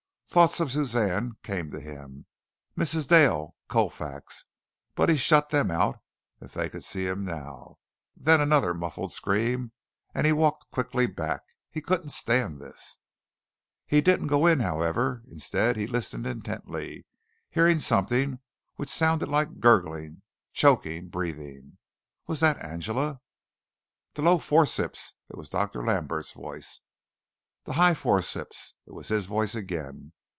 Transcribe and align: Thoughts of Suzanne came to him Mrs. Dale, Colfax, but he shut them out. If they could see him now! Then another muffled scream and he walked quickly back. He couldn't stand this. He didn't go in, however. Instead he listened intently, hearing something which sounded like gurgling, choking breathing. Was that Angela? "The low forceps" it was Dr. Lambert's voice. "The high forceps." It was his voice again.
Thoughts 0.33 0.61
of 0.61 0.71
Suzanne 0.71 1.33
came 1.43 1.71
to 1.71 1.79
him 1.81 2.25
Mrs. 2.77 3.05
Dale, 3.09 3.53
Colfax, 3.67 4.45
but 4.95 5.09
he 5.09 5.17
shut 5.17 5.49
them 5.49 5.69
out. 5.69 5.99
If 6.39 6.53
they 6.53 6.69
could 6.69 6.85
see 6.85 7.05
him 7.05 7.25
now! 7.25 7.79
Then 8.15 8.39
another 8.39 8.73
muffled 8.73 9.11
scream 9.11 9.73
and 10.15 10.25
he 10.25 10.31
walked 10.31 10.71
quickly 10.71 11.05
back. 11.05 11.41
He 11.69 11.81
couldn't 11.81 12.13
stand 12.15 12.61
this. 12.61 12.97
He 13.85 13.99
didn't 13.99 14.27
go 14.27 14.47
in, 14.47 14.61
however. 14.61 15.21
Instead 15.29 15.75
he 15.75 15.85
listened 15.85 16.25
intently, 16.25 17.05
hearing 17.49 17.79
something 17.79 18.39
which 18.77 18.87
sounded 18.87 19.27
like 19.27 19.59
gurgling, 19.59 20.21
choking 20.53 21.09
breathing. 21.09 21.77
Was 22.27 22.39
that 22.39 22.57
Angela? 22.63 23.19
"The 24.13 24.21
low 24.21 24.37
forceps" 24.37 25.13
it 25.29 25.35
was 25.35 25.49
Dr. 25.49 25.83
Lambert's 25.83 26.31
voice. 26.31 26.79
"The 27.65 27.73
high 27.73 27.93
forceps." 27.93 28.75
It 28.87 28.91
was 28.93 29.09
his 29.09 29.25
voice 29.25 29.55
again. 29.55 30.13